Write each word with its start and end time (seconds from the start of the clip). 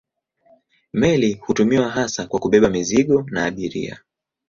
Meli 0.93 1.33
hutumiwa 1.33 1.89
hasa 1.89 2.27
kwa 2.27 2.39
kubeba 2.39 2.69
mizigo 2.69 3.25
na 3.31 3.45
abiria. 3.45 3.99